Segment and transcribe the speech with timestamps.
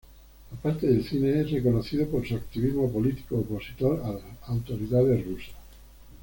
[0.51, 5.53] Aparte del cine, es reconocido por su activismo político opositor a las autoridades rusas.